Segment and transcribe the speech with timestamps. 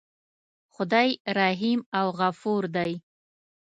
[0.73, 2.93] خدای رحیم او غفور دی.